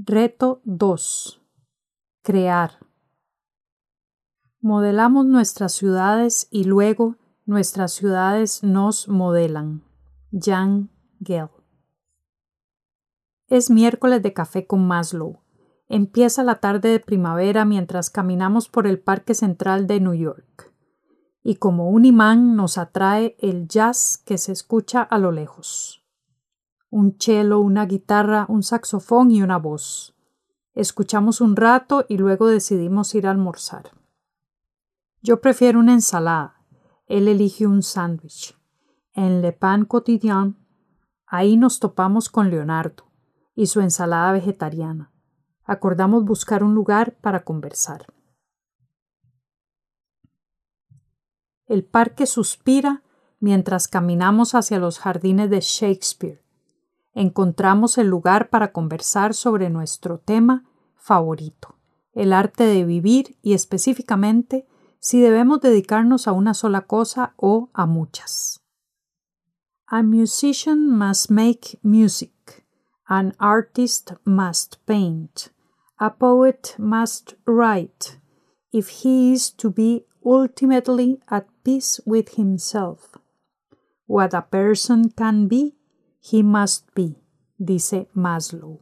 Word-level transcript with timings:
Reto 0.00 0.60
2. 0.62 1.42
Crear. 2.22 2.78
Modelamos 4.60 5.26
nuestras 5.26 5.72
ciudades 5.72 6.46
y 6.52 6.62
luego 6.62 7.16
nuestras 7.46 7.94
ciudades 7.94 8.62
nos 8.62 9.08
modelan. 9.08 9.82
Jan 10.30 10.90
Gell. 11.20 11.48
Es 13.48 13.70
miércoles 13.70 14.22
de 14.22 14.32
café 14.32 14.68
con 14.68 14.86
Maslow. 14.86 15.40
Empieza 15.88 16.44
la 16.44 16.60
tarde 16.60 16.90
de 16.90 17.00
primavera 17.00 17.64
mientras 17.64 18.08
caminamos 18.08 18.68
por 18.68 18.86
el 18.86 19.00
Parque 19.00 19.34
Central 19.34 19.88
de 19.88 19.98
New 19.98 20.14
York. 20.14 20.72
Y 21.42 21.56
como 21.56 21.90
un 21.90 22.04
imán 22.04 22.54
nos 22.54 22.78
atrae 22.78 23.36
el 23.40 23.66
jazz 23.66 24.22
que 24.24 24.38
se 24.38 24.52
escucha 24.52 25.02
a 25.02 25.18
lo 25.18 25.32
lejos. 25.32 25.97
Un 26.90 27.16
cello, 27.18 27.60
una 27.60 27.86
guitarra, 27.86 28.46
un 28.48 28.62
saxofón 28.62 29.30
y 29.30 29.42
una 29.42 29.58
voz. 29.58 30.14
Escuchamos 30.74 31.40
un 31.40 31.56
rato 31.56 32.06
y 32.08 32.18
luego 32.18 32.46
decidimos 32.46 33.14
ir 33.14 33.26
a 33.26 33.30
almorzar. 33.30 33.90
Yo 35.22 35.40
prefiero 35.40 35.80
una 35.80 35.92
ensalada. 35.92 36.64
Él 37.06 37.28
elige 37.28 37.66
un 37.66 37.82
sándwich. 37.82 38.56
En 39.12 39.42
Le 39.42 39.52
Pan 39.52 39.84
Quotidien, 39.84 40.56
ahí 41.26 41.56
nos 41.56 41.80
topamos 41.80 42.28
con 42.28 42.50
Leonardo 42.50 43.04
y 43.54 43.66
su 43.66 43.80
ensalada 43.80 44.32
vegetariana 44.32 45.10
acordamos 45.68 46.24
buscar 46.24 46.64
un 46.64 46.74
lugar 46.74 47.18
para 47.20 47.44
conversar. 47.44 48.06
El 51.66 51.84
parque 51.84 52.26
suspira 52.26 53.02
mientras 53.38 53.86
caminamos 53.86 54.54
hacia 54.54 54.78
los 54.78 54.98
jardines 54.98 55.50
de 55.50 55.60
Shakespeare. 55.60 56.42
Encontramos 57.18 57.98
el 57.98 58.06
lugar 58.06 58.48
para 58.48 58.70
conversar 58.70 59.34
sobre 59.34 59.70
nuestro 59.70 60.18
tema 60.18 60.62
favorito, 60.94 61.74
el 62.12 62.32
arte 62.32 62.62
de 62.62 62.84
vivir 62.84 63.36
y 63.42 63.54
específicamente 63.54 64.68
si 65.00 65.20
debemos 65.20 65.60
dedicarnos 65.60 66.28
a 66.28 66.32
una 66.32 66.54
sola 66.54 66.82
cosa 66.82 67.34
o 67.36 67.70
a 67.72 67.86
muchas. 67.86 68.60
A 69.88 70.04
musician 70.04 70.96
must 70.96 71.28
make 71.28 71.80
music. 71.82 72.64
An 73.08 73.34
artist 73.40 74.12
must 74.22 74.76
paint. 74.86 75.48
A 75.98 76.10
poet 76.10 76.76
must 76.78 77.34
write 77.44 78.20
if 78.70 79.02
he 79.02 79.32
is 79.32 79.52
to 79.56 79.72
be 79.72 80.06
ultimately 80.24 81.20
at 81.26 81.48
peace 81.64 82.00
with 82.06 82.36
himself. 82.36 83.18
What 84.06 84.34
a 84.34 84.42
person 84.42 85.10
can 85.10 85.48
be, 85.48 85.77
he 86.20 86.42
must 86.42 86.88
be, 86.94 87.16
dice 87.56 88.08
Maslow. 88.12 88.80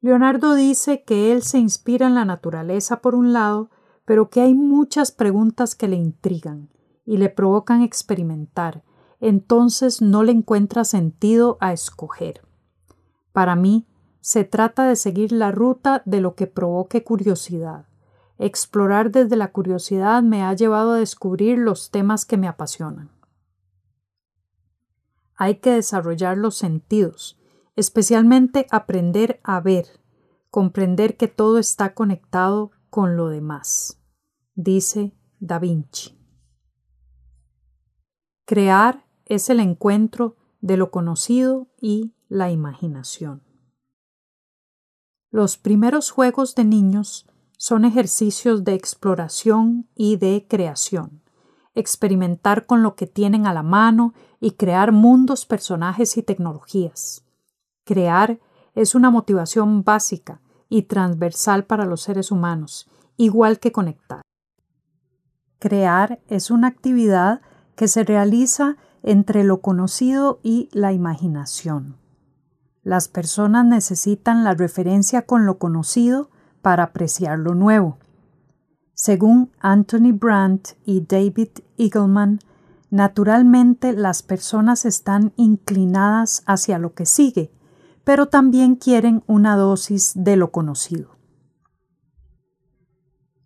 Leonardo 0.00 0.54
dice 0.54 1.02
que 1.04 1.32
él 1.32 1.42
se 1.42 1.58
inspira 1.58 2.06
en 2.06 2.14
la 2.14 2.24
naturaleza 2.24 3.00
por 3.00 3.14
un 3.14 3.32
lado, 3.32 3.70
pero 4.04 4.30
que 4.30 4.40
hay 4.40 4.54
muchas 4.54 5.12
preguntas 5.12 5.74
que 5.74 5.88
le 5.88 5.96
intrigan 5.96 6.70
y 7.04 7.18
le 7.18 7.28
provocan 7.28 7.82
experimentar, 7.82 8.82
entonces 9.20 10.00
no 10.00 10.22
le 10.22 10.32
encuentra 10.32 10.84
sentido 10.84 11.58
a 11.60 11.72
escoger. 11.72 12.40
Para 13.32 13.56
mí, 13.56 13.86
se 14.20 14.44
trata 14.44 14.86
de 14.86 14.96
seguir 14.96 15.32
la 15.32 15.50
ruta 15.50 16.02
de 16.04 16.20
lo 16.20 16.34
que 16.34 16.46
provoque 16.46 17.04
curiosidad. 17.04 17.86
Explorar 18.38 19.10
desde 19.10 19.36
la 19.36 19.52
curiosidad 19.52 20.22
me 20.22 20.42
ha 20.42 20.54
llevado 20.54 20.92
a 20.92 20.96
descubrir 20.96 21.58
los 21.58 21.90
temas 21.90 22.24
que 22.24 22.36
me 22.36 22.48
apasionan. 22.48 23.10
Hay 25.42 25.54
que 25.54 25.70
desarrollar 25.70 26.36
los 26.36 26.54
sentidos, 26.54 27.40
especialmente 27.74 28.66
aprender 28.70 29.40
a 29.42 29.58
ver, 29.60 29.86
comprender 30.50 31.16
que 31.16 31.28
todo 31.28 31.56
está 31.56 31.94
conectado 31.94 32.72
con 32.90 33.16
lo 33.16 33.30
demás, 33.30 34.02
dice 34.54 35.16
Da 35.38 35.58
Vinci. 35.58 36.18
Crear 38.44 39.06
es 39.24 39.48
el 39.48 39.60
encuentro 39.60 40.36
de 40.60 40.76
lo 40.76 40.90
conocido 40.90 41.68
y 41.80 42.14
la 42.28 42.50
imaginación. 42.50 43.42
Los 45.30 45.56
primeros 45.56 46.10
juegos 46.10 46.54
de 46.54 46.64
niños 46.66 47.26
son 47.56 47.86
ejercicios 47.86 48.62
de 48.64 48.74
exploración 48.74 49.88
y 49.94 50.16
de 50.16 50.46
creación, 50.46 51.19
experimentar 51.74 52.66
con 52.66 52.82
lo 52.82 52.94
que 52.94 53.06
tienen 53.06 53.46
a 53.46 53.52
la 53.52 53.62
mano 53.62 54.14
y 54.40 54.52
crear 54.52 54.92
mundos, 54.92 55.46
personajes 55.46 56.16
y 56.16 56.22
tecnologías. 56.22 57.24
Crear 57.84 58.40
es 58.74 58.94
una 58.94 59.10
motivación 59.10 59.82
básica 59.84 60.40
y 60.68 60.82
transversal 60.82 61.64
para 61.64 61.84
los 61.84 62.02
seres 62.02 62.30
humanos, 62.30 62.88
igual 63.16 63.58
que 63.58 63.72
conectar. 63.72 64.22
Crear 65.58 66.20
es 66.28 66.50
una 66.50 66.68
actividad 66.68 67.42
que 67.76 67.88
se 67.88 68.04
realiza 68.04 68.76
entre 69.02 69.44
lo 69.44 69.60
conocido 69.60 70.40
y 70.42 70.68
la 70.72 70.92
imaginación. 70.92 71.96
Las 72.82 73.08
personas 73.08 73.66
necesitan 73.66 74.44
la 74.44 74.54
referencia 74.54 75.22
con 75.26 75.44
lo 75.44 75.58
conocido 75.58 76.30
para 76.62 76.84
apreciar 76.84 77.38
lo 77.38 77.54
nuevo. 77.54 77.98
Según 79.02 79.50
Anthony 79.60 80.12
Brandt 80.12 80.72
y 80.84 81.00
David 81.00 81.48
Eagleman, 81.78 82.40
naturalmente 82.90 83.94
las 83.94 84.22
personas 84.22 84.84
están 84.84 85.32
inclinadas 85.36 86.42
hacia 86.44 86.78
lo 86.78 86.92
que 86.92 87.06
sigue, 87.06 87.50
pero 88.04 88.26
también 88.26 88.76
quieren 88.76 89.24
una 89.26 89.56
dosis 89.56 90.12
de 90.14 90.36
lo 90.36 90.50
conocido. 90.50 91.16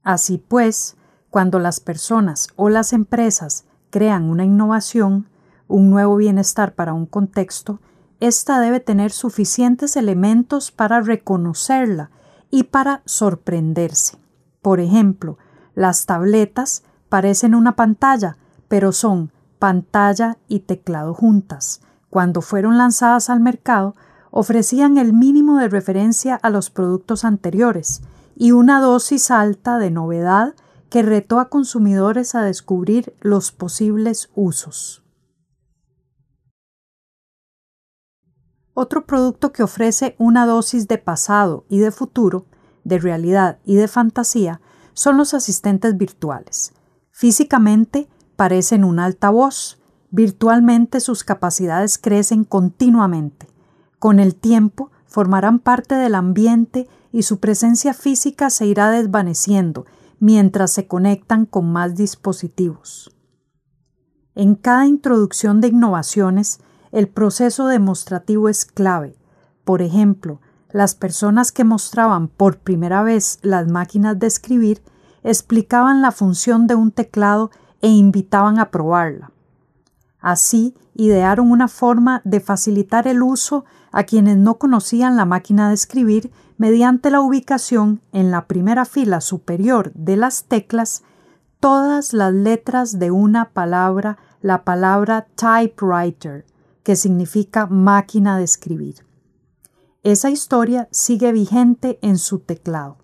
Así 0.02 0.38
pues, 0.38 0.96
cuando 1.30 1.60
las 1.60 1.78
personas 1.78 2.48
o 2.56 2.68
las 2.68 2.92
empresas 2.92 3.64
crean 3.90 4.24
una 4.24 4.44
innovación, 4.44 5.28
un 5.68 5.88
nuevo 5.88 6.16
bienestar 6.16 6.74
para 6.74 6.94
un 6.94 7.06
contexto, 7.06 7.78
esta 8.18 8.58
debe 8.58 8.80
tener 8.80 9.12
suficientes 9.12 9.94
elementos 9.94 10.72
para 10.72 11.00
reconocerla 11.00 12.10
y 12.50 12.64
para 12.64 13.02
sorprenderse. 13.04 14.18
Por 14.60 14.80
ejemplo, 14.80 15.36
las 15.74 16.06
tabletas 16.06 16.82
parecen 17.08 17.54
una 17.54 17.76
pantalla, 17.76 18.36
pero 18.68 18.92
son 18.92 19.32
pantalla 19.58 20.38
y 20.48 20.60
teclado 20.60 21.14
juntas. 21.14 21.80
Cuando 22.10 22.42
fueron 22.42 22.78
lanzadas 22.78 23.30
al 23.30 23.40
mercado, 23.40 23.94
ofrecían 24.30 24.98
el 24.98 25.12
mínimo 25.12 25.58
de 25.58 25.68
referencia 25.68 26.36
a 26.36 26.50
los 26.50 26.70
productos 26.70 27.24
anteriores 27.24 28.02
y 28.36 28.52
una 28.52 28.80
dosis 28.80 29.30
alta 29.30 29.78
de 29.78 29.90
novedad 29.90 30.54
que 30.90 31.02
retó 31.02 31.40
a 31.40 31.48
consumidores 31.48 32.34
a 32.34 32.42
descubrir 32.42 33.16
los 33.20 33.52
posibles 33.52 34.30
usos. 34.34 35.04
Otro 38.74 39.06
producto 39.06 39.52
que 39.52 39.62
ofrece 39.62 40.16
una 40.18 40.46
dosis 40.46 40.88
de 40.88 40.98
pasado 40.98 41.64
y 41.68 41.78
de 41.78 41.92
futuro, 41.92 42.46
de 42.82 42.98
realidad 42.98 43.58
y 43.64 43.76
de 43.76 43.86
fantasía, 43.86 44.60
son 44.94 45.16
los 45.16 45.34
asistentes 45.34 45.96
virtuales. 45.96 46.72
Físicamente 47.10 48.08
parecen 48.36 48.84
un 48.84 48.98
altavoz, 48.98 49.78
virtualmente 50.10 51.00
sus 51.00 51.24
capacidades 51.24 51.98
crecen 51.98 52.44
continuamente. 52.44 53.46
Con 53.98 54.18
el 54.18 54.34
tiempo 54.34 54.90
formarán 55.06 55.58
parte 55.58 55.94
del 55.94 56.14
ambiente 56.14 56.88
y 57.12 57.22
su 57.22 57.38
presencia 57.38 57.94
física 57.94 58.50
se 58.50 58.66
irá 58.66 58.90
desvaneciendo 58.90 59.86
mientras 60.18 60.72
se 60.72 60.86
conectan 60.86 61.46
con 61.46 61.70
más 61.70 61.96
dispositivos. 61.96 63.14
En 64.34 64.54
cada 64.54 64.86
introducción 64.86 65.60
de 65.60 65.68
innovaciones 65.68 66.60
el 66.90 67.08
proceso 67.08 67.66
demostrativo 67.66 68.48
es 68.48 68.64
clave. 68.64 69.16
Por 69.64 69.82
ejemplo, 69.82 70.40
las 70.74 70.96
personas 70.96 71.52
que 71.52 71.62
mostraban 71.62 72.26
por 72.26 72.58
primera 72.58 73.04
vez 73.04 73.38
las 73.42 73.68
máquinas 73.68 74.18
de 74.18 74.26
escribir 74.26 74.82
explicaban 75.22 76.02
la 76.02 76.10
función 76.10 76.66
de 76.66 76.74
un 76.74 76.90
teclado 76.90 77.52
e 77.80 77.90
invitaban 77.90 78.58
a 78.58 78.72
probarla. 78.72 79.30
Así, 80.18 80.74
idearon 80.96 81.52
una 81.52 81.68
forma 81.68 82.22
de 82.24 82.40
facilitar 82.40 83.06
el 83.06 83.22
uso 83.22 83.64
a 83.92 84.02
quienes 84.02 84.36
no 84.36 84.58
conocían 84.58 85.16
la 85.16 85.24
máquina 85.24 85.68
de 85.68 85.74
escribir 85.74 86.32
mediante 86.58 87.08
la 87.12 87.20
ubicación 87.20 88.00
en 88.10 88.32
la 88.32 88.48
primera 88.48 88.84
fila 88.84 89.20
superior 89.20 89.92
de 89.94 90.16
las 90.16 90.42
teclas 90.42 91.04
todas 91.60 92.12
las 92.12 92.34
letras 92.34 92.98
de 92.98 93.12
una 93.12 93.50
palabra, 93.50 94.18
la 94.42 94.64
palabra 94.64 95.28
typewriter, 95.36 96.44
que 96.82 96.96
significa 96.96 97.66
máquina 97.66 98.38
de 98.38 98.42
escribir. 98.42 99.13
Esa 100.04 100.28
historia 100.28 100.86
sigue 100.90 101.32
vigente 101.32 101.98
en 102.02 102.18
su 102.18 102.40
teclado. 102.40 102.98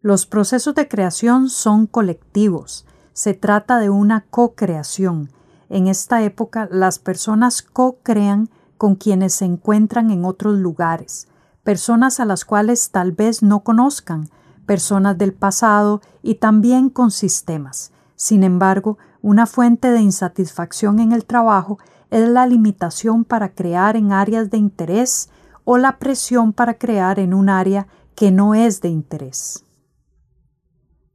Los 0.00 0.26
procesos 0.26 0.74
de 0.74 0.88
creación 0.88 1.48
son 1.48 1.86
colectivos. 1.86 2.84
Se 3.12 3.34
trata 3.34 3.78
de 3.78 3.88
una 3.88 4.26
co-creación. 4.30 5.30
En 5.68 5.86
esta 5.86 6.24
época 6.24 6.68
las 6.68 6.98
personas 6.98 7.62
co-crean 7.62 8.50
con 8.76 8.96
quienes 8.96 9.34
se 9.34 9.44
encuentran 9.44 10.10
en 10.10 10.24
otros 10.24 10.58
lugares, 10.58 11.28
personas 11.62 12.18
a 12.18 12.24
las 12.24 12.44
cuales 12.44 12.90
tal 12.90 13.12
vez 13.12 13.44
no 13.44 13.60
conozcan, 13.60 14.28
personas 14.66 15.16
del 15.16 15.34
pasado 15.34 16.00
y 16.20 16.34
también 16.34 16.90
con 16.90 17.12
sistemas. 17.12 17.92
Sin 18.16 18.42
embargo, 18.42 18.98
una 19.22 19.46
fuente 19.46 19.92
de 19.92 20.00
insatisfacción 20.00 20.98
en 20.98 21.12
el 21.12 21.26
trabajo 21.26 21.78
es 22.10 22.28
la 22.28 22.46
limitación 22.46 23.24
para 23.24 23.54
crear 23.54 23.96
en 23.96 24.12
áreas 24.12 24.50
de 24.50 24.58
interés 24.58 25.30
o 25.64 25.78
la 25.78 25.98
presión 25.98 26.52
para 26.52 26.74
crear 26.74 27.18
en 27.18 27.34
un 27.34 27.48
área 27.48 27.86
que 28.14 28.30
no 28.30 28.54
es 28.54 28.80
de 28.80 28.88
interés. 28.88 29.64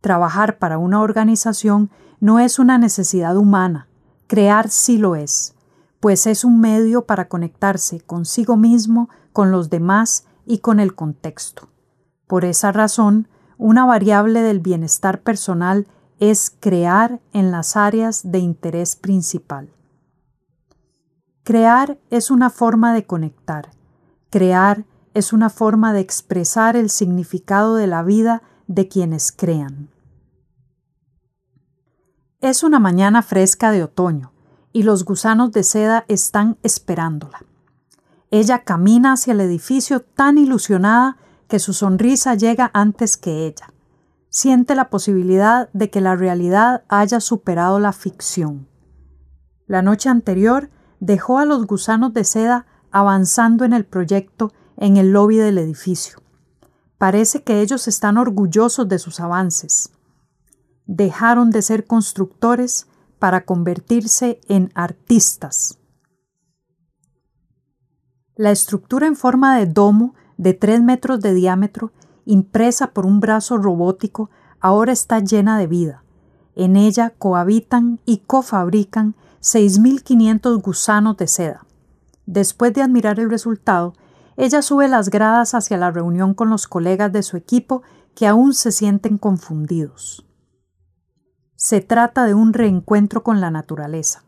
Trabajar 0.02 0.58
para 0.58 0.78
una 0.78 1.02
organización 1.02 1.90
no 2.20 2.40
es 2.40 2.60
una 2.60 2.78
necesidad 2.78 3.38
humana, 3.38 3.88
crear 4.28 4.70
sí 4.70 4.98
lo 4.98 5.16
es, 5.16 5.56
pues 6.00 6.28
es 6.28 6.44
un 6.44 6.60
medio 6.60 7.06
para 7.06 7.28
conectarse 7.28 8.02
consigo 8.02 8.58
mismo, 8.58 9.10
con 9.34 9.52
los 9.52 9.70
demás 9.70 10.26
y 10.46 10.60
con 10.60 10.80
el 10.80 10.96
contexto. 10.96 11.70
Por 12.28 12.46
esa 12.46 12.72
razón, 12.72 13.28
una 13.58 13.86
variable 13.86 14.42
del 14.42 14.60
bienestar 14.60 15.22
personal 15.22 15.88
es 16.20 16.56
crear 16.60 17.20
en 17.34 17.52
las 17.52 17.78
áreas 17.78 18.32
de 18.32 18.40
interés 18.40 18.96
principal. 18.96 19.70
Crear 21.44 21.98
es 22.12 22.30
una 22.30 22.50
forma 22.52 22.94
de 22.94 23.06
conectar. 23.06 23.72
Crear 24.30 24.86
es 25.14 25.34
una 25.34 25.50
forma 25.50 25.92
de 25.92 26.00
expresar 26.00 26.76
el 26.76 26.90
significado 26.90 27.76
de 27.76 27.88
la 27.88 28.04
vida 28.04 28.44
de 28.68 28.88
quienes 28.88 29.32
crean. 29.32 29.90
Es 32.42 32.64
una 32.64 32.80
mañana 32.80 33.22
fresca 33.24 33.72
de 33.72 33.84
otoño 33.84 34.32
y 34.72 34.84
los 34.84 35.04
gusanos 35.04 35.52
de 35.52 35.64
seda 35.64 36.06
están 36.08 36.58
esperándola. 36.64 37.44
Ella 38.30 38.64
camina 38.64 39.14
hacia 39.14 39.34
el 39.34 39.42
edificio 39.42 40.02
tan 40.02 40.38
ilusionada 40.38 41.18
que 41.48 41.60
su 41.60 41.74
sonrisa 41.74 42.36
llega 42.36 42.72
antes 42.74 43.18
que 43.18 43.46
ella. 43.48 43.74
Siente 44.30 44.76
la 44.76 44.90
posibilidad 44.90 45.70
de 45.74 45.90
que 45.90 46.00
la 46.02 46.16
realidad 46.16 46.84
haya 46.88 47.20
superado 47.20 47.80
la 47.80 47.92
ficción. 47.92 48.68
La 49.68 49.82
noche 49.82 50.08
anterior 50.08 50.70
dejó 51.01 51.39
a 51.39 51.45
los 51.45 51.65
gusanos 51.68 52.13
de 52.13 52.24
seda 52.24 52.68
avanzando 52.92 53.65
en 53.65 53.74
el 53.74 53.86
proyecto 53.86 54.53
en 54.77 54.95
el 54.95 55.12
lobby 55.12 55.38
del 55.38 55.57
edificio. 55.57 56.21
Parece 56.98 57.44
que 57.44 57.62
ellos 57.62 57.88
están 57.89 58.18
orgullosos 58.18 58.88
de 58.88 59.00
sus 59.00 59.19
avances. 59.19 59.92
Dejaron 60.86 61.50
de 61.50 61.63
ser 61.63 61.86
constructores 61.86 62.88
para 63.19 63.45
convertirse 63.45 64.39
en 64.48 64.71
artistas. 64.75 65.80
La 68.36 68.51
estructura 68.51 69.07
en 69.07 69.15
forma 69.15 69.57
de 69.57 69.65
domo 69.65 70.13
de 70.38 70.54
3 70.54 70.81
metros 70.81 71.19
de 71.19 71.33
diámetro, 71.33 71.92
impresa 72.25 72.94
por 72.94 73.06
un 73.06 73.19
brazo 73.19 73.57
robótico, 73.57 74.30
ahora 74.59 74.92
está 74.92 75.19
llena 75.19 75.57
de 75.57 75.68
vida. 75.68 76.04
En 76.56 76.75
ella 76.75 77.13
cohabitan 77.18 78.00
y 78.06 78.18
cofabrican 78.19 79.15
6.500 79.42 80.62
gusanos 80.62 81.18
de 81.18 81.28
seda. 81.28 81.66
Después 82.26 82.74
de 82.74 82.82
admirar 82.82 83.20
el 83.20 83.30
resultado, 83.30 83.94
ella 84.38 84.62
sube 84.62 84.88
las 84.88 85.10
gradas 85.10 85.54
hacia 85.54 85.78
la 85.78 85.92
reunión 85.92 86.34
con 86.34 86.50
los 86.50 86.68
colegas 86.68 87.12
de 87.12 87.24
su 87.24 87.38
equipo 87.38 87.82
que 88.16 88.28
aún 88.28 88.54
se 88.54 88.72
sienten 88.72 89.18
confundidos. 89.18 90.26
Se 91.56 91.82
trata 91.82 92.26
de 92.26 92.34
un 92.34 92.54
reencuentro 92.54 93.24
con 93.24 93.42
la 93.42 93.52
naturaleza. 93.52 94.24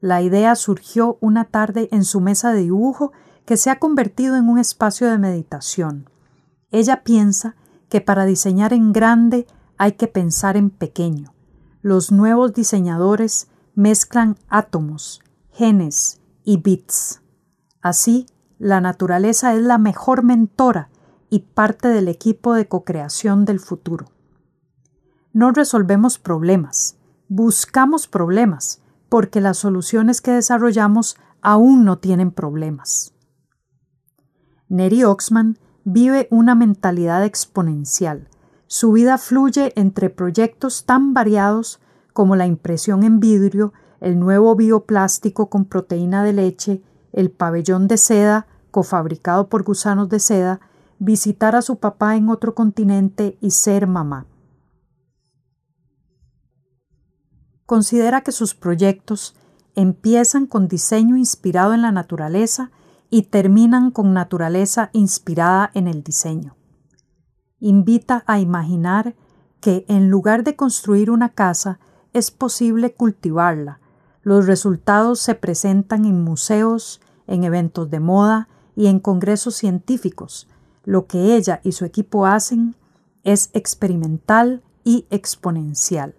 La 0.00 0.22
idea 0.22 0.54
surgió 0.54 1.18
una 1.20 1.44
tarde 1.44 1.88
en 1.92 2.04
su 2.04 2.20
mesa 2.20 2.52
de 2.52 2.60
dibujo 2.60 3.12
que 3.44 3.56
se 3.56 3.70
ha 3.70 3.78
convertido 3.78 4.36
en 4.36 4.48
un 4.48 4.58
espacio 4.58 5.10
de 5.10 5.18
meditación. 5.18 6.10
Ella 6.70 7.02
piensa 7.02 7.56
que 7.88 8.00
para 8.00 8.26
diseñar 8.26 8.72
en 8.72 8.92
grande 8.92 9.46
hay 9.78 9.92
que 9.92 10.08
pensar 10.08 10.56
en 10.56 10.70
pequeño. 10.70 11.34
Los 11.80 12.12
nuevos 12.12 12.52
diseñadores 12.52 13.48
mezclan 13.78 14.36
átomos, 14.48 15.22
genes 15.52 16.20
y 16.42 16.56
bits. 16.56 17.22
Así, 17.80 18.26
la 18.58 18.80
naturaleza 18.80 19.54
es 19.54 19.62
la 19.62 19.78
mejor 19.78 20.24
mentora 20.24 20.90
y 21.30 21.44
parte 21.54 21.86
del 21.86 22.08
equipo 22.08 22.54
de 22.54 22.66
co-creación 22.66 23.44
del 23.44 23.60
futuro. 23.60 24.10
No 25.32 25.52
resolvemos 25.52 26.18
problemas, 26.18 26.96
buscamos 27.28 28.08
problemas, 28.08 28.82
porque 29.08 29.40
las 29.40 29.58
soluciones 29.58 30.20
que 30.20 30.32
desarrollamos 30.32 31.16
aún 31.40 31.84
no 31.84 31.98
tienen 31.98 32.32
problemas. 32.32 33.14
Neri 34.68 35.04
Oxman 35.04 35.56
vive 35.84 36.26
una 36.32 36.56
mentalidad 36.56 37.24
exponencial. 37.24 38.28
Su 38.66 38.90
vida 38.90 39.18
fluye 39.18 39.72
entre 39.76 40.10
proyectos 40.10 40.84
tan 40.84 41.14
variados 41.14 41.78
como 42.18 42.34
la 42.34 42.48
impresión 42.48 43.04
en 43.04 43.20
vidrio, 43.20 43.72
el 44.00 44.18
nuevo 44.18 44.56
bioplástico 44.56 45.48
con 45.48 45.66
proteína 45.66 46.24
de 46.24 46.32
leche, 46.32 46.82
el 47.12 47.30
pabellón 47.30 47.86
de 47.86 47.96
seda, 47.96 48.48
cofabricado 48.72 49.48
por 49.48 49.62
gusanos 49.62 50.08
de 50.08 50.18
seda, 50.18 50.60
visitar 50.98 51.54
a 51.54 51.62
su 51.62 51.78
papá 51.78 52.16
en 52.16 52.28
otro 52.28 52.56
continente 52.56 53.38
y 53.40 53.52
ser 53.52 53.86
mamá. 53.86 54.26
Considera 57.66 58.22
que 58.22 58.32
sus 58.32 58.56
proyectos 58.56 59.36
empiezan 59.76 60.46
con 60.46 60.66
diseño 60.66 61.16
inspirado 61.16 61.72
en 61.72 61.82
la 61.82 61.92
naturaleza 61.92 62.72
y 63.10 63.22
terminan 63.30 63.92
con 63.92 64.12
naturaleza 64.12 64.90
inspirada 64.92 65.70
en 65.72 65.86
el 65.86 66.02
diseño. 66.02 66.56
Invita 67.60 68.24
a 68.26 68.40
imaginar 68.40 69.14
que 69.60 69.84
en 69.86 70.10
lugar 70.10 70.42
de 70.42 70.56
construir 70.56 71.12
una 71.12 71.28
casa, 71.28 71.78
es 72.18 72.30
posible 72.30 72.92
cultivarla. 72.92 73.80
Los 74.22 74.46
resultados 74.46 75.20
se 75.20 75.34
presentan 75.34 76.04
en 76.04 76.22
museos, 76.22 77.00
en 77.26 77.44
eventos 77.44 77.90
de 77.90 78.00
moda 78.00 78.48
y 78.76 78.88
en 78.88 79.00
congresos 79.00 79.54
científicos. 79.54 80.48
Lo 80.84 81.06
que 81.06 81.36
ella 81.36 81.60
y 81.64 81.72
su 81.72 81.84
equipo 81.84 82.26
hacen 82.26 82.74
es 83.24 83.50
experimental 83.52 84.62
y 84.84 85.06
exponencial. 85.10 86.14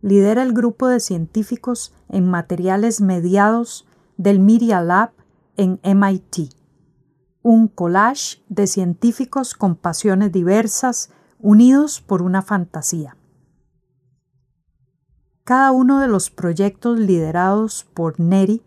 Lidera 0.00 0.42
el 0.42 0.52
grupo 0.52 0.88
de 0.88 1.00
científicos 1.00 1.92
en 2.08 2.28
materiales 2.28 3.00
mediados 3.00 3.86
del 4.16 4.40
Media 4.40 4.80
Lab 4.82 5.12
en 5.56 5.80
MIT. 5.82 6.54
Un 7.42 7.68
collage 7.68 8.42
de 8.48 8.66
científicos 8.66 9.54
con 9.54 9.76
pasiones 9.76 10.32
diversas 10.32 11.10
unidos 11.38 12.00
por 12.00 12.22
una 12.22 12.42
fantasía. 12.42 13.16
Cada 15.44 15.72
uno 15.72 15.98
de 15.98 16.06
los 16.06 16.30
proyectos 16.30 16.98
liderados 16.98 17.84
por 17.94 18.20
Neri 18.20 18.62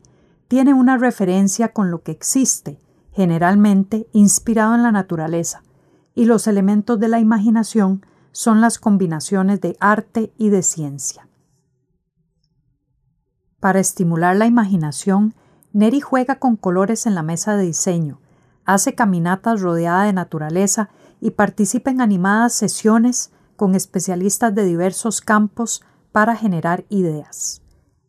tiene 0.50 0.74
una 0.74 0.98
referencia 0.98 1.72
con 1.72 1.90
lo 1.90 2.04
que 2.04 2.12
existe, 2.12 2.80
generalmente 3.14 4.08
inspirado 4.12 4.76
en 4.76 4.84
la 4.84 4.92
naturaleza, 4.92 5.64
y 6.16 6.26
los 6.26 6.48
elementos 6.48 7.00
de 7.00 7.08
la 7.08 7.20
imaginación 7.20 8.06
son 8.34 8.60
las 8.60 8.78
combinaciones 8.78 9.62
de 9.62 9.78
arte 9.80 10.34
y 10.38 10.50
de 10.50 10.64
ciencia. 10.64 11.30
Para 13.62 13.80
estimular 13.80 14.36
la 14.36 14.46
imaginación, 14.46 15.34
Neri 15.72 16.02
juega 16.02 16.40
con 16.40 16.58
colores 16.58 17.06
en 17.06 17.16
la 17.16 17.24
mesa 17.24 17.56
de 17.56 17.64
diseño, 17.64 18.20
hace 18.66 18.96
caminatas 18.96 19.62
rodeada 19.62 20.04
de 20.04 20.14
naturaleza 20.14 20.90
y 21.22 21.32
participa 21.32 21.90
en 21.90 22.02
animadas 22.02 22.54
sesiones 22.54 23.32
con 23.56 23.76
especialistas 23.76 24.54
de 24.54 24.66
diversos 24.66 25.22
campos 25.22 25.82
para 26.16 26.38
generar 26.38 26.86
ideas. 26.88 27.62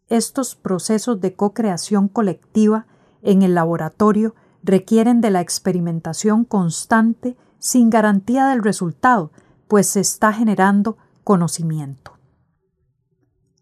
Estos 0.08 0.54
procesos 0.54 1.20
de 1.20 1.34
co-creación 1.34 2.06
colectiva 2.06 2.86
en 3.20 3.42
el 3.42 3.56
laboratorio 3.56 4.36
requieren 4.62 5.20
de 5.20 5.32
la 5.32 5.40
experimentación 5.40 6.44
constante 6.44 7.36
sin 7.58 7.90
garantía 7.90 8.46
del 8.46 8.62
resultado, 8.62 9.32
pues 9.66 9.88
se 9.88 9.98
está 9.98 10.32
generando 10.32 10.96
conocimiento. 11.24 12.12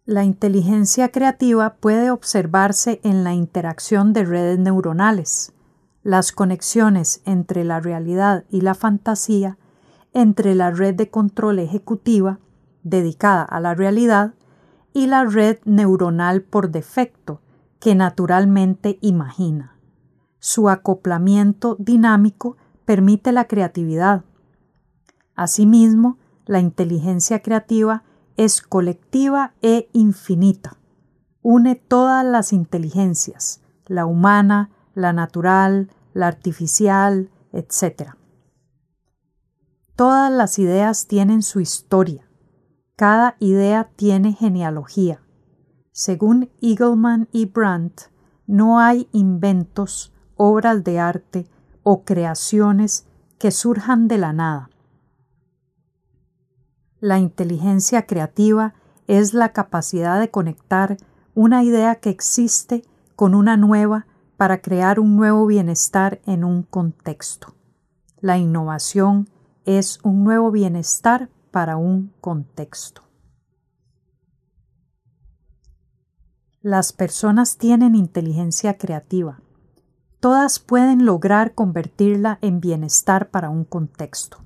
La 0.05 0.23
inteligencia 0.23 1.09
creativa 1.09 1.77
puede 1.77 2.11
observarse 2.11 2.99
en 3.03 3.23
la 3.23 3.33
interacción 3.33 4.13
de 4.13 4.25
redes 4.25 4.59
neuronales, 4.59 5.53
las 6.03 6.31
conexiones 6.31 7.23
entre 7.25 7.63
la 7.63 7.79
realidad 7.79 8.45
y 8.51 8.61
la 8.61 8.75
fantasía, 8.75 9.57
entre 10.13 10.53
la 10.53 10.69
red 10.69 10.93
de 10.93 11.09
control 11.09 11.57
ejecutiva 11.57 12.37
dedicada 12.85 13.43
a 13.43 13.59
la 13.59 13.73
realidad 13.73 14.35
y 14.93 15.07
la 15.07 15.25
red 15.25 15.57
neuronal 15.65 16.41
por 16.41 16.69
defecto 16.69 17.41
que 17.79 17.95
naturalmente 17.95 18.97
imagina. 19.01 19.77
Su 20.39 20.69
acoplamiento 20.69 21.75
dinámico 21.79 22.55
permite 22.85 23.33
la 23.33 23.45
creatividad. 23.45 24.23
Asimismo, 25.35 26.17
la 26.45 26.59
inteligencia 26.59 27.41
creativa 27.41 28.03
es 28.37 28.61
colectiva 28.61 29.53
e 29.61 29.89
infinita. 29.91 30.77
Une 31.41 31.75
todas 31.75 32.25
las 32.25 32.53
inteligencias, 32.53 33.61
la 33.87 34.05
humana, 34.05 34.69
la 34.93 35.13
natural, 35.13 35.89
la 36.13 36.27
artificial, 36.27 37.31
etc. 37.51 38.11
Todas 39.95 40.31
las 40.31 40.59
ideas 40.59 41.07
tienen 41.07 41.41
su 41.41 41.59
historia. 41.59 42.24
Cada 42.95 43.35
idea 43.39 43.89
tiene 43.97 44.31
genealogía. 44.31 45.21
Según 45.91 46.49
Eagleman 46.61 47.27
y 47.33 47.45
Brandt, 47.45 48.03
no 48.47 48.79
hay 48.79 49.09
inventos, 49.11 50.13
obras 50.37 50.83
de 50.85 50.99
arte 50.99 51.47
o 51.83 52.05
creaciones 52.05 53.05
que 53.37 53.51
surjan 53.51 54.07
de 54.07 54.17
la 54.17 54.31
nada. 54.31 54.69
La 57.01 57.19
inteligencia 57.19 58.05
creativa 58.05 58.73
es 59.07 59.33
la 59.33 59.51
capacidad 59.51 60.17
de 60.19 60.31
conectar 60.31 60.95
una 61.33 61.63
idea 61.63 61.95
que 61.95 62.09
existe 62.09 62.83
con 63.17 63.35
una 63.35 63.57
nueva 63.57 64.07
para 64.37 64.61
crear 64.61 65.01
un 65.01 65.17
nuevo 65.17 65.45
bienestar 65.45 66.21
en 66.25 66.45
un 66.45 66.63
contexto. 66.63 67.55
La 68.21 68.37
innovación 68.37 69.29
es 69.65 69.99
un 70.03 70.23
nuevo 70.23 70.49
bienestar 70.49 71.29
para 71.55 71.77
un 71.77 72.11
contexto. 72.19 73.03
Las 76.61 76.91
personas 76.91 77.57
tienen 77.57 77.95
inteligencia 77.95 78.77
creativa. 78.77 79.39
Todas 80.19 80.59
pueden 80.59 81.05
lograr 81.05 81.53
convertirla 81.53 82.39
en 82.41 82.59
bienestar 82.59 83.29
para 83.29 83.49
un 83.49 83.63
contexto. 83.63 84.39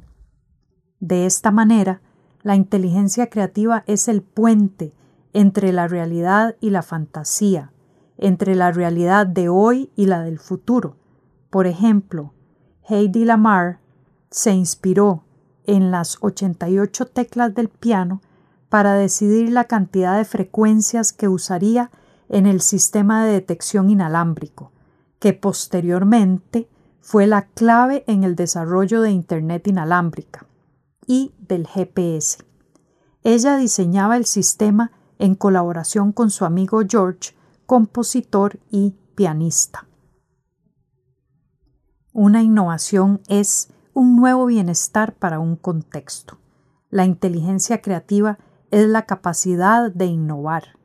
De 0.99 1.25
esta 1.25 1.49
manera, 1.49 2.03
la 2.43 2.55
inteligencia 2.55 3.27
creativa 3.31 3.83
es 3.87 4.07
el 4.07 4.21
puente 4.21 4.93
entre 5.33 5.73
la 5.73 5.87
realidad 5.87 6.57
y 6.61 6.69
la 6.69 6.83
fantasía, 6.83 7.73
entre 8.19 8.53
la 8.53 8.71
realidad 8.71 9.25
de 9.25 9.49
hoy 9.49 9.91
y 9.95 10.05
la 10.05 10.21
del 10.21 10.37
futuro. 10.37 10.95
Por 11.49 11.65
ejemplo, 11.65 12.35
Heidi 12.87 13.25
Lamar 13.25 13.79
se 14.29 14.53
inspiró 14.53 15.23
en 15.69 15.91
las 15.91 16.17
88 16.21 17.05
teclas 17.05 17.53
del 17.53 17.69
piano 17.69 18.21
para 18.69 18.95
decidir 18.95 19.51
la 19.51 19.65
cantidad 19.65 20.17
de 20.17 20.25
frecuencias 20.25 21.13
que 21.13 21.27
usaría 21.27 21.91
en 22.27 22.47
el 22.47 22.61
sistema 22.61 23.23
de 23.23 23.33
detección 23.33 23.91
inalámbrico, 23.91 24.71
que 25.19 25.33
posteriormente 25.33 26.67
fue 27.01 27.27
la 27.27 27.43
clave 27.43 28.03
en 28.07 28.23
el 28.23 28.35
desarrollo 28.35 29.01
de 29.01 29.11
Internet 29.11 29.67
inalámbrica 29.67 30.47
y 31.05 31.33
del 31.37 31.67
GPS. 31.67 32.39
Ella 33.23 33.55
diseñaba 33.57 34.17
el 34.17 34.25
sistema 34.25 34.91
en 35.19 35.35
colaboración 35.35 36.13
con 36.13 36.31
su 36.31 36.45
amigo 36.45 36.81
George, 36.87 37.35
compositor 37.67 38.59
y 38.71 38.95
pianista. 39.13 39.85
Una 42.11 42.41
innovación 42.41 43.21
es 43.27 43.69
un 43.93 44.15
nuevo 44.15 44.45
bienestar 44.45 45.13
para 45.13 45.39
un 45.39 45.55
contexto. 45.55 46.37
La 46.89 47.05
inteligencia 47.05 47.81
creativa 47.81 48.39
es 48.71 48.87
la 48.87 49.05
capacidad 49.05 49.91
de 49.91 50.05
innovar. 50.05 50.77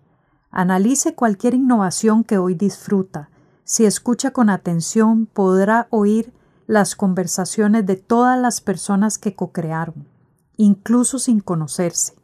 Analice 0.51 1.15
cualquier 1.15 1.55
innovación 1.55 2.25
que 2.25 2.39
hoy 2.39 2.55
disfruta. 2.55 3.31
Si 3.65 3.85
escucha 3.85 4.31
con 4.33 4.51
atención, 4.51 5.27
podrá 5.27 5.89
oír 5.91 6.33
las 6.67 6.97
conversaciones 6.97 7.87
de 7.87 7.97
todas 7.97 8.39
las 8.39 8.61
personas 8.61 9.19
que 9.19 9.35
co-crearon 9.35 10.15
incluso 10.57 11.19
sin 11.19 11.41
conocerse. 11.41 12.15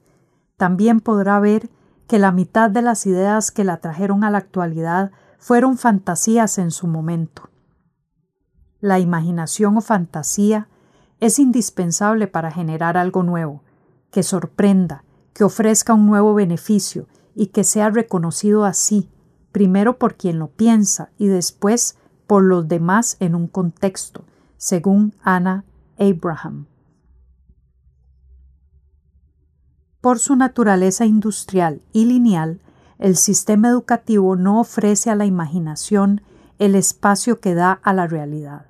También 0.57 1.01
podrá 1.01 1.41
ver 1.41 1.71
que 2.07 2.19
la 2.19 2.33
mitad 2.33 2.71
de 2.71 2.83
las 2.83 3.07
ideas 3.07 3.51
que 3.51 3.65
la 3.65 3.79
trajeron 3.79 4.25
a 4.25 4.31
la 4.31 4.39
actualidad 4.39 5.11
fueron 5.39 5.79
fantasías 5.79 6.59
en 6.59 6.71
su 6.71 6.87
momento. 6.87 7.50
La 8.81 8.99
imaginación 8.99 9.77
o 9.77 9.81
fantasía 9.81 10.69
es 11.21 11.39
indispensable 11.39 12.27
para 12.27 12.51
generar 12.51 12.97
algo 12.97 13.23
nuevo, 13.23 13.63
que 14.11 14.23
sorprenda, 14.23 15.05
que 15.35 15.45
ofrezca 15.45 15.95
un 15.95 16.07
nuevo 16.07 16.35
beneficio 16.35 17.07
y 17.35 17.49
que 17.49 17.63
sea 17.63 17.91
reconocido 17.91 18.65
así, 18.65 19.09
primero 19.53 19.99
por 19.99 20.15
quien 20.15 20.39
lo 20.39 20.49
piensa 20.49 21.11
y 21.19 21.27
después 21.27 21.97
por 22.27 22.43
los 22.43 22.69
demás 22.69 23.17
en 23.21 23.35
un 23.35 23.49
contexto, 23.49 24.25
según 24.57 25.15
Anna 25.23 25.65
Abraham. 25.99 26.67
Por 30.01 30.19
su 30.19 30.35
naturaleza 30.37 31.05
industrial 31.05 31.83
y 31.93 32.07
lineal, 32.07 32.61
el 32.99 33.17
sistema 33.17 33.69
educativo 33.69 34.37
no 34.37 34.61
ofrece 34.61 35.11
a 35.11 35.15
la 35.15 35.27
imaginación 35.27 36.23
el 36.59 36.75
espacio 36.75 37.41
que 37.41 37.55
da 37.55 37.73
a 37.73 37.93
la 37.93 38.07
realidad. 38.07 38.70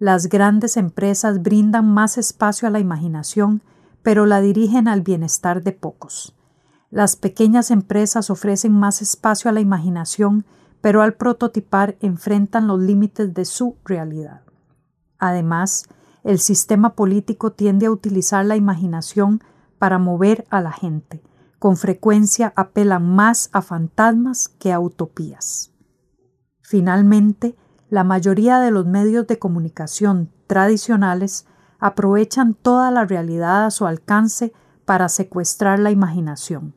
Las 0.00 0.30
grandes 0.30 0.78
empresas 0.78 1.42
brindan 1.42 1.92
más 1.92 2.16
espacio 2.16 2.66
a 2.66 2.70
la 2.70 2.78
imaginación, 2.78 3.62
pero 4.02 4.24
la 4.24 4.40
dirigen 4.40 4.88
al 4.88 5.02
bienestar 5.02 5.62
de 5.62 5.72
pocos. 5.72 6.34
Las 6.88 7.16
pequeñas 7.16 7.70
empresas 7.70 8.30
ofrecen 8.30 8.72
más 8.72 9.02
espacio 9.02 9.50
a 9.50 9.52
la 9.52 9.60
imaginación, 9.60 10.46
pero 10.80 11.02
al 11.02 11.12
prototipar 11.12 11.98
enfrentan 12.00 12.66
los 12.66 12.80
límites 12.80 13.34
de 13.34 13.44
su 13.44 13.76
realidad. 13.84 14.40
Además, 15.18 15.84
el 16.24 16.38
sistema 16.38 16.94
político 16.94 17.52
tiende 17.52 17.84
a 17.84 17.90
utilizar 17.90 18.46
la 18.46 18.56
imaginación 18.56 19.42
para 19.78 19.98
mover 19.98 20.46
a 20.48 20.62
la 20.62 20.72
gente. 20.72 21.22
Con 21.58 21.76
frecuencia 21.76 22.54
apelan 22.56 23.06
más 23.06 23.50
a 23.52 23.60
fantasmas 23.60 24.48
que 24.48 24.72
a 24.72 24.80
utopías. 24.80 25.72
Finalmente, 26.62 27.54
la 27.90 28.04
mayoría 28.04 28.60
de 28.60 28.70
los 28.70 28.86
medios 28.86 29.26
de 29.26 29.38
comunicación 29.38 30.30
tradicionales 30.46 31.46
aprovechan 31.80 32.54
toda 32.54 32.90
la 32.90 33.04
realidad 33.04 33.66
a 33.66 33.70
su 33.70 33.86
alcance 33.86 34.52
para 34.84 35.08
secuestrar 35.08 35.78
la 35.78 35.90
imaginación. 35.90 36.74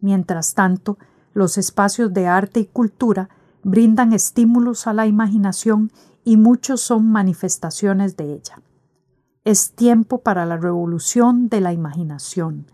Mientras 0.00 0.54
tanto, 0.54 0.96
los 1.32 1.58
espacios 1.58 2.14
de 2.14 2.28
arte 2.28 2.60
y 2.60 2.66
cultura 2.66 3.28
brindan 3.64 4.12
estímulos 4.12 4.86
a 4.86 4.92
la 4.92 5.06
imaginación 5.06 5.90
y 6.22 6.36
muchos 6.36 6.80
son 6.80 7.10
manifestaciones 7.10 8.16
de 8.16 8.34
ella. 8.34 8.62
Es 9.44 9.72
tiempo 9.72 10.18
para 10.18 10.46
la 10.46 10.56
revolución 10.56 11.48
de 11.48 11.60
la 11.60 11.72
imaginación 11.72 12.66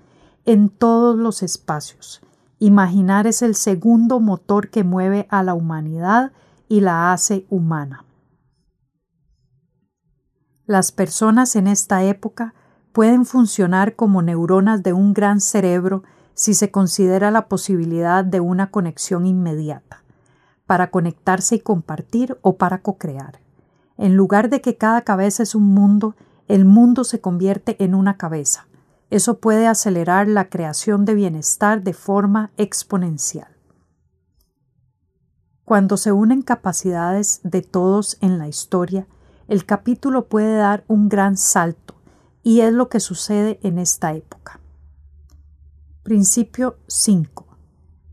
en 0.44 0.68
todos 0.68 1.16
los 1.16 1.42
espacios. 1.42 2.20
Imaginar 2.58 3.26
es 3.26 3.42
el 3.42 3.54
segundo 3.54 4.20
motor 4.20 4.68
que 4.68 4.84
mueve 4.84 5.26
a 5.30 5.42
la 5.42 5.54
humanidad 5.54 6.32
y 6.70 6.80
la 6.80 7.12
hace 7.12 7.46
humana. 7.50 8.04
Las 10.66 10.92
personas 10.92 11.56
en 11.56 11.66
esta 11.66 12.04
época 12.04 12.54
pueden 12.92 13.26
funcionar 13.26 13.96
como 13.96 14.22
neuronas 14.22 14.84
de 14.84 14.92
un 14.92 15.12
gran 15.12 15.40
cerebro 15.40 16.04
si 16.34 16.54
se 16.54 16.70
considera 16.70 17.32
la 17.32 17.48
posibilidad 17.48 18.24
de 18.24 18.38
una 18.38 18.70
conexión 18.70 19.26
inmediata, 19.26 20.04
para 20.64 20.92
conectarse 20.92 21.56
y 21.56 21.60
compartir 21.60 22.38
o 22.40 22.56
para 22.56 22.82
co-crear. 22.82 23.40
En 23.98 24.14
lugar 24.14 24.48
de 24.48 24.60
que 24.60 24.76
cada 24.76 25.02
cabeza 25.02 25.42
es 25.42 25.56
un 25.56 25.64
mundo, 25.74 26.14
el 26.46 26.64
mundo 26.64 27.02
se 27.02 27.20
convierte 27.20 27.82
en 27.82 27.96
una 27.96 28.16
cabeza. 28.16 28.68
Eso 29.10 29.40
puede 29.40 29.66
acelerar 29.66 30.28
la 30.28 30.48
creación 30.48 31.04
de 31.04 31.14
bienestar 31.14 31.82
de 31.82 31.94
forma 31.94 32.52
exponencial. 32.56 33.59
Cuando 35.70 35.96
se 35.96 36.10
unen 36.10 36.42
capacidades 36.42 37.38
de 37.44 37.62
todos 37.62 38.18
en 38.20 38.38
la 38.38 38.48
historia, 38.48 39.06
el 39.46 39.64
capítulo 39.66 40.26
puede 40.26 40.56
dar 40.56 40.82
un 40.88 41.08
gran 41.08 41.36
salto, 41.36 41.94
y 42.42 42.62
es 42.62 42.72
lo 42.72 42.88
que 42.88 42.98
sucede 42.98 43.60
en 43.62 43.78
esta 43.78 44.12
época. 44.12 44.58
Principio 46.02 46.78
5. 46.88 47.46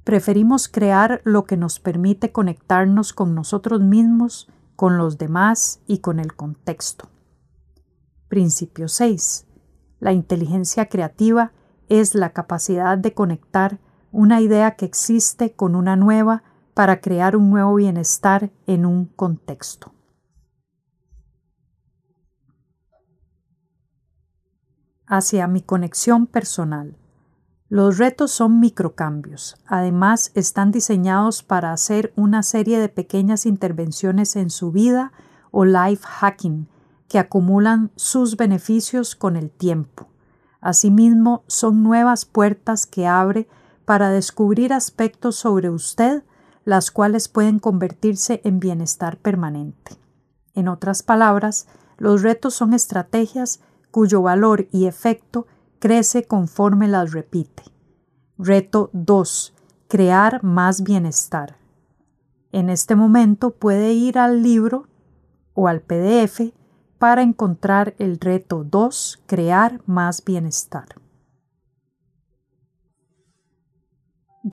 Preferimos 0.03 0.67
crear 0.67 1.19
lo 1.23 1.45
que 1.45 1.57
nos 1.57 1.79
permite 1.79 2.31
conectarnos 2.31 3.11
con 3.11 3.33
nosotros 3.33 3.81
mismos, 3.81 4.51
con 4.75 4.99
los 4.99 5.17
demás 5.17 5.79
y 5.87 5.97
con 5.97 6.19
el 6.19 6.35
contexto. 6.35 7.09
Principio 8.27 8.87
6. 8.87 9.47
La 9.99 10.13
inteligencia 10.13 10.89
creativa 10.89 11.53
es 11.89 12.13
la 12.13 12.33
capacidad 12.33 12.99
de 12.99 13.15
conectar 13.15 13.79
una 14.11 14.41
idea 14.41 14.75
que 14.75 14.85
existe 14.85 15.53
con 15.53 15.73
una 15.73 15.95
nueva 15.95 16.43
para 16.77 17.01
crear 17.01 17.35
un 17.35 17.49
nuevo 17.49 17.73
bienestar 17.73 18.51
en 18.67 18.85
un 18.85 19.05
contexto. 19.05 19.95
Hacia 25.07 25.47
mi 25.47 25.63
conexión 25.63 26.27
personal. 26.27 26.95
Los 27.67 27.97
retos 27.97 28.29
son 28.29 28.59
microcambios. 28.59 29.55
Además, 29.65 30.31
están 30.35 30.71
diseñados 30.71 31.41
para 31.41 31.71
hacer 31.71 32.13
una 32.15 32.43
serie 32.43 32.77
de 32.77 32.89
pequeñas 32.89 33.47
intervenciones 33.47 34.35
en 34.35 34.51
su 34.51 34.71
vida 34.71 35.13
o 35.49 35.65
life 35.65 36.05
hacking 36.05 36.67
que 37.07 37.17
acumulan 37.17 37.89
sus 37.95 38.37
beneficios 38.37 39.15
con 39.15 39.35
el 39.35 39.49
tiempo. 39.49 40.09
Asimismo, 40.61 41.43
son 41.47 41.81
nuevas 41.81 42.25
puertas 42.25 42.85
que 42.85 43.07
abre 43.07 43.47
para 43.83 44.11
descubrir 44.11 44.73
aspectos 44.73 45.37
sobre 45.37 45.71
usted, 45.71 46.21
las 46.67 46.91
cuales 46.91 47.29
pueden 47.29 47.59
convertirse 47.59 48.41
en 48.43 48.59
bienestar 48.59 49.15
permanente. 49.15 49.93
En 50.53 50.67
otras 50.67 51.01
palabras, 51.01 51.65
los 51.97 52.23
retos 52.23 52.55
son 52.55 52.73
estrategias 52.73 53.61
cuyo 53.89 54.21
valor 54.21 54.67
y 54.73 54.87
efecto 54.87 55.47
crece 55.79 56.25
conforme 56.25 56.89
las 56.89 57.13
repite. 57.13 57.63
Reto 58.37 58.89
2. 58.91 59.53
Crear 59.87 60.43
más 60.43 60.83
bienestar. 60.83 61.55
En 62.51 62.69
este 62.69 62.97
momento 62.97 63.51
puede 63.51 63.93
ir 63.93 64.19
al 64.19 64.43
libro 64.43 64.89
o 65.53 65.69
al 65.69 65.79
PDF 65.79 66.51
para 66.97 67.21
encontrar 67.21 67.95
el 67.97 68.19
reto 68.19 68.65
2, 68.65 69.23
crear 69.25 69.79
más 69.85 70.21
bienestar. 70.25 70.87